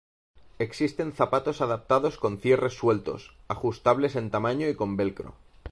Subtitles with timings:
[0.57, 5.35] Existen zapatos adaptados con cierres sueltos, ajustables en tamaño y con velcro.